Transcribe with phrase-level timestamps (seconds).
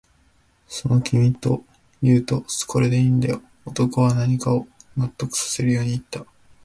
[0.67, 1.61] その、と君が
[2.01, 6.25] 言うと、これでいいんだよ、と男は何かを納得させるように言った